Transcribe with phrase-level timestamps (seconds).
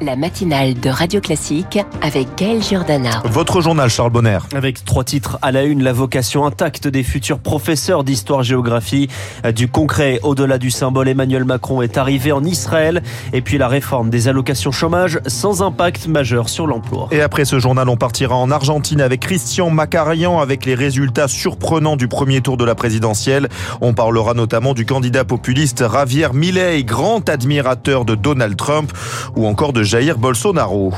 [0.00, 3.20] La matinale de Radio Classique avec Gaël Giordana.
[3.24, 4.38] Votre journal, Charles Bonner.
[4.54, 9.08] Avec trois titres à la une, la vocation intacte des futurs professeurs d'histoire-géographie.
[9.56, 13.02] Du concret, au-delà du symbole, Emmanuel Macron est arrivé en Israël.
[13.32, 17.08] Et puis la réforme des allocations chômage sans impact majeur sur l'emploi.
[17.10, 21.96] Et après ce journal, on partira en Argentine avec Christian Macarian avec les résultats surprenants
[21.96, 23.48] du premier tour de la présidentielle.
[23.80, 28.77] On parlera notamment du candidat populiste Javier Milei, grand admirateur de Donald Trump
[29.36, 30.92] ou encore de Jair Bolsonaro.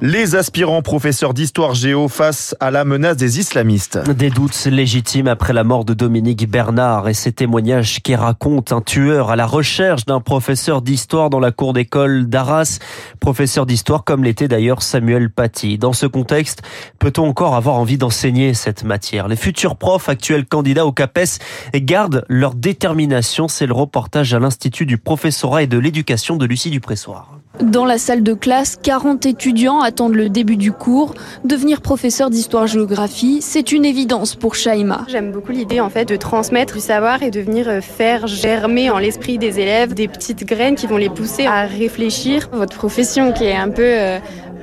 [0.00, 3.98] Les aspirants professeurs d'histoire géo face à la menace des islamistes.
[4.08, 8.80] Des doutes légitimes après la mort de Dominique Bernard et ses témoignages qui racontent un
[8.80, 12.78] tueur à la recherche d'un professeur d'histoire dans la cour d'école d'Arras,
[13.18, 15.78] professeur d'histoire comme l'était d'ailleurs Samuel Paty.
[15.78, 16.62] Dans ce contexte,
[17.00, 19.26] peut-on encore avoir envie d'enseigner cette matière?
[19.26, 21.40] Les futurs profs, actuels candidats au CAPES,
[21.74, 23.48] gardent leur détermination.
[23.48, 27.37] C'est le reportage à l'Institut du professorat et de l'éducation de Lucie Dupressoir.
[27.62, 31.14] Dans la salle de classe, 40 étudiants attendent le début du cours.
[31.44, 35.04] Devenir professeur d'histoire-géographie, c'est une évidence pour Shaima.
[35.08, 38.90] J'aime beaucoup l'idée en fait de transmettre du savoir et de venir euh, faire germer
[38.90, 42.48] en l'esprit des élèves des petites graines qui vont les pousser à réfléchir.
[42.52, 44.18] Votre profession qui est un peu euh,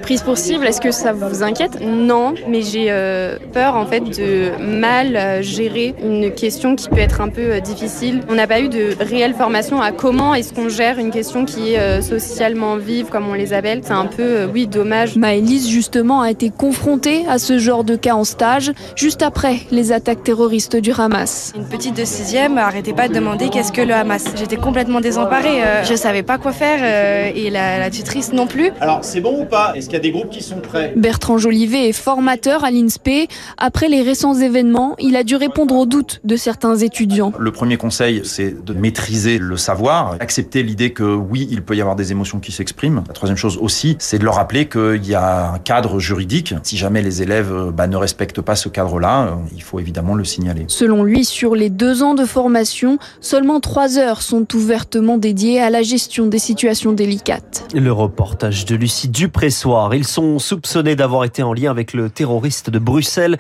[0.06, 1.80] prise pour cible, est-ce que ça vous inquiète?
[1.82, 7.00] Non, mais j'ai euh, peur en fait de mal euh, gérer une question qui peut
[7.00, 8.22] être un peu euh, difficile.
[8.30, 11.74] On n'a pas eu de réelle formation à comment est-ce qu'on gère une question qui
[11.74, 13.82] est socialement vive, comme on les appelle.
[13.84, 15.16] C'est un peu, oui, dommage.
[15.16, 19.92] Maëlys, justement, a été confrontée à ce genre de cas en stage, juste après les
[19.92, 21.52] attaques terroristes du Hamas.
[21.56, 24.26] Une petite de sixième arrêtait pas de demander qu'est-ce que le Hamas.
[24.36, 28.70] J'étais complètement désemparée, je savais pas quoi faire et la, la tutrice non plus.
[28.82, 29.74] Alors, c'est bon ou pas?
[29.96, 33.30] Y a des groupes qui sont prêts Bertrand Jolivet est formateur à l'INSPE.
[33.58, 37.32] Après les récents événements, il a dû répondre aux doutes de certains étudiants.
[37.40, 41.82] Le premier conseil, c'est de maîtriser le savoir, accepter l'idée que oui, il peut y
[41.82, 43.04] avoir des émotions qui s'expriment.
[43.08, 46.54] La troisième chose aussi, c'est de leur rappeler qu'il y a un cadre juridique.
[46.64, 50.66] Si jamais les élèves bah, ne respectent pas ce cadre-là, il faut évidemment le signaler.
[50.68, 55.70] Selon lui, sur les deux ans de formation, seulement trois heures sont ouvertement dédiées à
[55.70, 57.66] la gestion des situations délicates.
[57.74, 59.85] Le reportage de Lucie Dupressoir.
[59.94, 63.38] Ils sont soupçonnés d'avoir été en lien avec le terroriste de Bruxelles.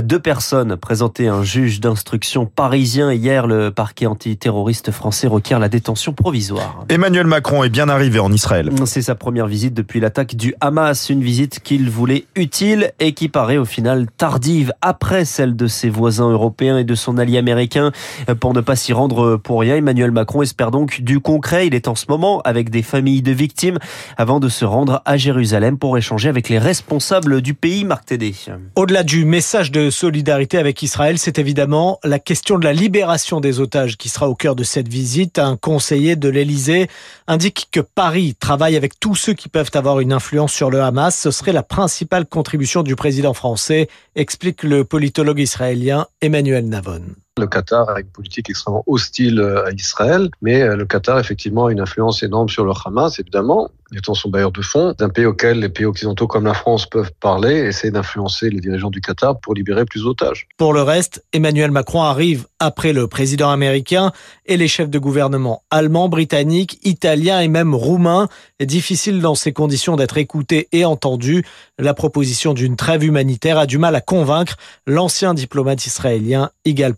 [0.00, 3.12] Deux personnes présentaient un juge d'instruction parisien.
[3.12, 6.84] Hier, le parquet antiterroriste français requiert la détention provisoire.
[6.88, 8.70] Emmanuel Macron est bien arrivé en Israël.
[8.84, 11.10] C'est sa première visite depuis l'attaque du Hamas.
[11.10, 15.88] Une visite qu'il voulait utile et qui paraît au final tardive après celle de ses
[15.88, 17.92] voisins européens et de son allié américain.
[18.40, 21.66] Pour ne pas s'y rendre pour rien, Emmanuel Macron espère donc du concret.
[21.66, 23.78] Il est en ce moment avec des familles de victimes
[24.16, 28.34] avant de se rendre à Jérusalem pour échanger avec les responsables du pays, Marc Tédé.
[28.76, 33.60] Au-delà du message de solidarité avec Israël, c'est évidemment la question de la libération des
[33.60, 35.38] otages qui sera au cœur de cette visite.
[35.38, 36.88] Un conseiller de l'Élysée
[37.26, 41.18] indique que Paris travaille avec tous ceux qui peuvent avoir une influence sur le Hamas.
[41.18, 47.02] Ce serait la principale contribution du président français, explique le politologue israélien Emmanuel Navon.
[47.38, 51.80] Le Qatar a une politique extrêmement hostile à Israël, mais le Qatar effectivement a une
[51.80, 55.68] influence énorme sur le Hamas, évidemment étant son bailleur de fonds, d'un pays auquel les
[55.68, 59.84] pays occidentaux comme la France peuvent parler, essayer d'influencer les dirigeants du Qatar pour libérer
[59.84, 60.46] plus d'otages.
[60.56, 64.12] Pour le reste, Emmanuel Macron arrive après le président américain
[64.46, 68.28] et les chefs de gouvernement allemands, britanniques, italiens et même roumains.
[68.60, 71.44] Difficile dans ces conditions d'être écouté et entendu.
[71.78, 74.56] La proposition d'une trêve humanitaire a du mal à convaincre
[74.86, 76.94] l'ancien diplomate israélien Igal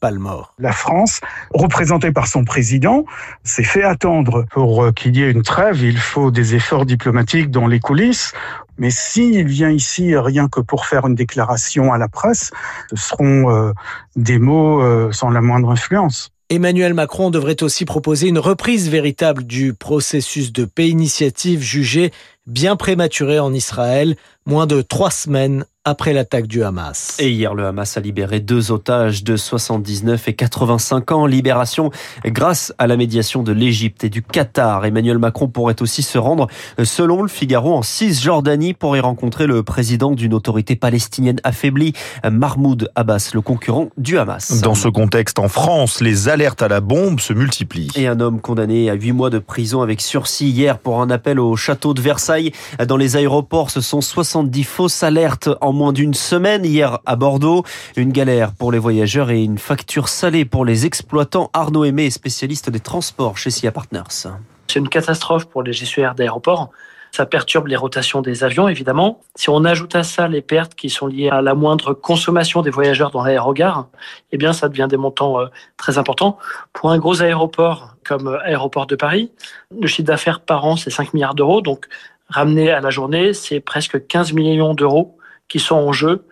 [0.59, 1.21] La France,
[1.53, 3.05] représentée par son président,
[3.45, 4.45] s'est fait attendre.
[4.51, 8.33] Pour qu'il y ait une trêve, il faut des efforts diplomatique dans les coulisses.
[8.79, 12.51] Mais s'il vient ici rien que pour faire une déclaration à la presse,
[12.91, 13.73] ce seront euh,
[14.17, 16.31] des mots euh, sans la moindre influence.
[16.49, 22.11] Emmanuel Macron devrait aussi proposer une reprise véritable du processus de paix initiative jugé
[22.47, 27.17] bien prématuré en Israël, moins de trois semaines après l'attaque du Hamas.
[27.19, 31.27] Et hier, le Hamas a libéré deux otages de 79 et 85 ans.
[31.27, 31.91] Libération
[32.25, 34.87] grâce à la médiation de l'Égypte et du Qatar.
[34.87, 36.47] Emmanuel Macron pourrait aussi se rendre,
[36.85, 41.93] selon le Figaro, en Cisjordanie pour y rencontrer le président d'une autorité palestinienne affaiblie,
[42.25, 44.61] Mahmoud Abbas, le concurrent du Hamas.
[44.61, 47.91] Dans ce contexte, en France, les alertes à la bombe se multiplient.
[47.97, 51.41] Et un homme condamné à huit mois de prison avec sursis hier pour un appel
[51.41, 52.53] au château de Versailles.
[52.87, 57.65] Dans les aéroports, ce sont 70 fausses alertes en moins d'une semaine hier à Bordeaux.
[57.97, 61.49] Une galère pour les voyageurs et une facture salée pour les exploitants.
[61.55, 64.29] Arnaud Aimé spécialiste des transports chez SIA Partners.
[64.69, 66.69] C'est une catastrophe pour les gestionnaires d'aéroports
[67.13, 69.23] Ça perturbe les rotations des avions, évidemment.
[69.37, 72.71] Si on ajoute à ça les pertes qui sont liées à la moindre consommation des
[72.71, 73.89] voyageurs dans l'aérogare,
[74.33, 75.47] eh bien, ça devient des montants euh,
[75.79, 76.37] très importants.
[76.75, 79.33] Pour un gros aéroport comme euh, Aéroport de Paris,
[79.81, 81.63] le chiffre d'affaires par an, c'est 5 milliards d'euros.
[81.63, 81.87] Donc,
[82.29, 85.17] ramené à la journée, c'est presque 15 millions d'euros
[85.51, 86.25] qui sont en jeu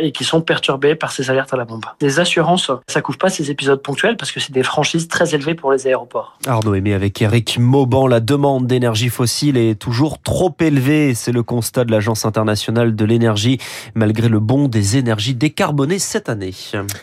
[0.00, 1.84] et qui sont perturbés par ces alertes à la bombe.
[2.00, 5.54] Les assurances, ça couvre pas ces épisodes ponctuels parce que c'est des franchises très élevées
[5.54, 6.38] pour les aéroports.
[6.46, 11.14] Arnaud Aimé avec Eric Mauban, la demande d'énergie fossile est toujours trop élevée.
[11.14, 13.58] C'est le constat de l'Agence internationale de l'énergie,
[13.94, 16.54] malgré le bond des énergies décarbonées cette année.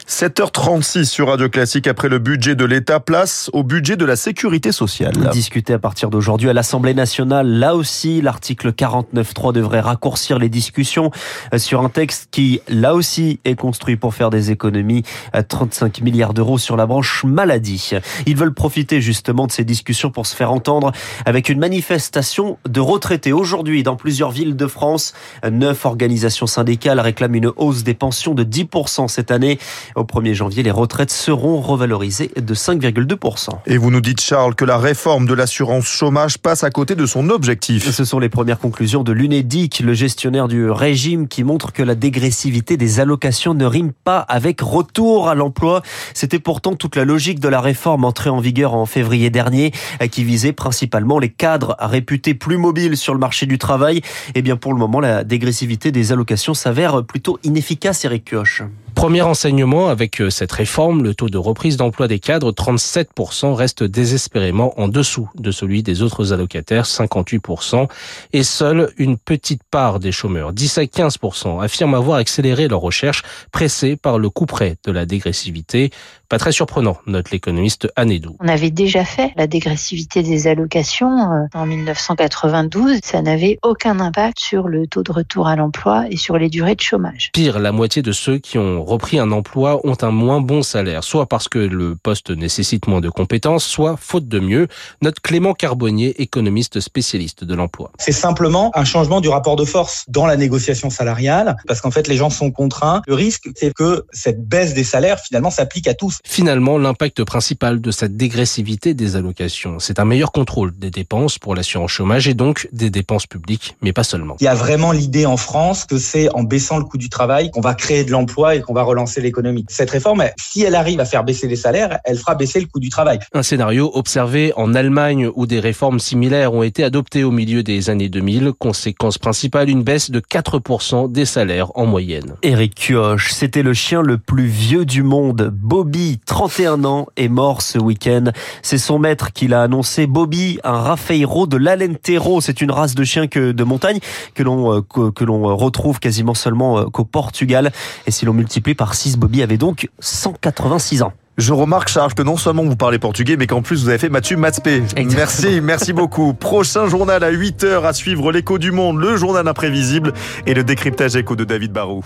[0.08, 4.72] 7h36 sur Radio Classique après le budget de l'État, place au budget de la sécurité
[4.72, 5.14] sociale.
[5.32, 11.12] Discuté à partir d'aujourd'hui à l'Assemblée nationale, là aussi, l'article 49.3 devrait raccourcir les discussions
[11.58, 16.34] sur un texte qui là aussi, est construit pour faire des économies à 35 milliards
[16.34, 17.92] d'euros sur la branche maladie.
[18.26, 20.92] Ils veulent profiter justement de ces discussions pour se faire entendre
[21.26, 23.34] avec une manifestation de retraités.
[23.34, 25.14] Aujourd'hui, dans plusieurs villes de France,
[25.50, 29.60] neuf organisations syndicales réclament une hausse des pensions de 10% cette année.
[29.96, 33.50] Au 1er janvier, les retraites seront revalorisées de 5,2%.
[33.66, 37.06] Et vous nous dites, Charles, que la réforme de l'assurance chômage passe à côté de
[37.06, 37.90] son objectif.
[37.90, 41.96] Ce sont les premières conclusions de l'UNEDIC, le gestionnaire du régime, qui montre que la
[41.96, 45.82] dégressivité des allocations ne rime pas avec retour à l'emploi.
[46.14, 49.72] C'était pourtant toute la logique de la réforme entrée en vigueur en février dernier,
[50.12, 53.98] qui visait principalement les cadres réputés plus mobiles sur le marché du travail.
[53.98, 54.04] Et
[54.36, 58.64] eh bien pour le moment, la dégressivité des allocations s'avère plutôt inefficace, Eric Kioch.
[58.96, 63.84] Premier enseignement, avec euh, cette réforme, le taux de reprise d'emploi des cadres, 37%, reste
[63.84, 67.88] désespérément en dessous de celui des autres allocataires, 58%,
[68.32, 73.24] et seule une petite part des chômeurs, 10 à 15%, affirment avoir accéléré leurs recherches,
[73.52, 75.92] pressés par le coup près de la dégressivité.
[76.30, 78.36] Pas très surprenant, note l'économiste Anédou.
[78.40, 83.00] On avait déjà fait la dégressivité des allocations euh, en 1992.
[83.04, 86.76] Ça n'avait aucun impact sur le taux de retour à l'emploi et sur les durées
[86.76, 87.30] de chômage.
[87.34, 91.04] Pire, la moitié de ceux qui ont repris un emploi ont un moins bon salaire,
[91.04, 94.68] soit parce que le poste nécessite moins de compétences, soit faute de mieux,
[95.02, 97.92] note Clément Carbonnier, économiste spécialiste de l'emploi.
[97.98, 102.08] C'est simplement un changement du rapport de force dans la négociation salariale, parce qu'en fait
[102.08, 103.02] les gens sont contraints.
[103.08, 106.20] Le risque, c'est que cette baisse des salaires finalement s'applique à tous.
[106.24, 111.56] Finalement, l'impact principal de cette dégressivité des allocations, c'est un meilleur contrôle des dépenses pour
[111.56, 114.36] l'assurance chômage et donc des dépenses publiques, mais pas seulement.
[114.40, 117.50] Il y a vraiment l'idée en France que c'est en baissant le coût du travail
[117.52, 119.66] qu'on va créer de l'emploi et qu'on va relancer l'économie.
[119.70, 122.80] Cette réforme, si elle arrive à faire baisser les salaires, elle fera baisser le coût
[122.80, 123.20] du travail.
[123.34, 127.90] Un scénario observé en Allemagne où des réformes similaires ont été adoptées au milieu des
[127.90, 128.54] années 2000.
[128.60, 132.36] Conséquence principale, une baisse de 4% des salaires en moyenne.
[132.44, 137.62] Eric Kioch, c'était le chien le plus vieux du monde, Bobby 31 ans, est mort
[137.62, 138.26] ce week-end.
[138.62, 140.08] C'est son maître qui l'a annoncé.
[140.08, 142.42] Bobby, un Rafeiro de l'Alentero.
[142.42, 144.00] C'est une race de chien que, de montagne
[144.34, 147.72] que l'on, euh, que, l'on retrouve quasiment seulement euh, qu'au Portugal.
[148.08, 151.14] Et si l'on multiplie par 6, Bobby avait donc 186 ans.
[151.38, 154.10] Je remarque, Charles, que non seulement vous parlez portugais, mais qu'en plus vous avez fait
[154.10, 154.82] Mathieu Matspé.
[154.96, 156.34] Merci, merci beaucoup.
[156.34, 160.14] Prochain journal à 8h à suivre l'écho du monde, le journal imprévisible
[160.46, 162.06] et le décryptage écho de David Barou.